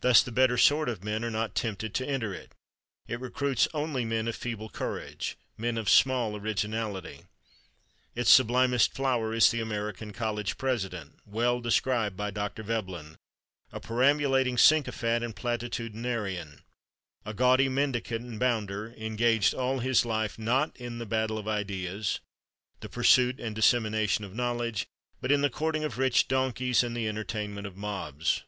[0.00, 2.52] Thus the better sort of men are not tempted to enter it.
[3.06, 7.24] It recruits only men of feeble courage, men of small originality.
[8.14, 12.62] Its sublimest flower is the American college president, well described by Dr.
[12.62, 16.62] Veblen—a perambulating sycophant and platitudinarian,
[17.26, 22.18] a gaudy mendicant and bounder, engaged all his life, not in the battle of ideas,
[22.80, 24.86] the pursuit and dissemination of knowledge,
[25.20, 28.42] but in the courting of rich donkeys and the entertainment of mobs....